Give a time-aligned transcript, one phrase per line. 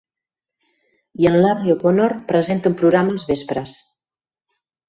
[1.25, 3.77] I en Larry O'Connor presenta un programa els vespres.